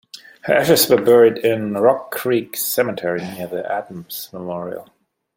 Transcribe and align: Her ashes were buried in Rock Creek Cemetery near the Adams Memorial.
Her 0.45 0.55
ashes 0.55 0.89
were 0.89 0.99
buried 0.99 1.37
in 1.45 1.75
Rock 1.75 2.09
Creek 2.09 2.57
Cemetery 2.57 3.21
near 3.21 3.45
the 3.45 3.71
Adams 3.71 4.29
Memorial. 4.33 4.89